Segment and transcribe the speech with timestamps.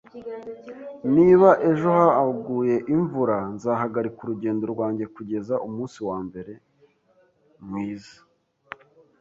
[1.15, 6.53] Niba ejo haguye imvura, nzahagarika urugendo rwanjye kugeza umunsi wambere
[7.65, 8.17] mwiza.